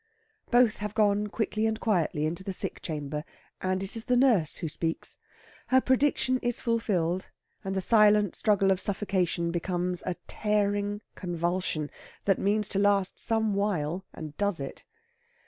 [0.49, 3.23] Both have gone quickly and quietly into the sick chamber,
[3.61, 5.19] and it is the nurse who speaks.
[5.67, 7.29] Her prediction is fulfilled,
[7.63, 11.91] and the silent struggle of suffocation becomes a tearing convulsion,
[12.25, 14.85] that means to last some while and does it.